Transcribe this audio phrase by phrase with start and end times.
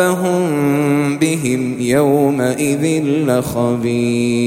[0.00, 4.42] ربهم بهم يومئذ لخبير.